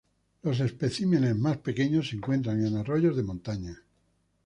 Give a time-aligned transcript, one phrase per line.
[0.41, 3.83] Los especímenes más pequeños se encuentran en arroyos de montaña.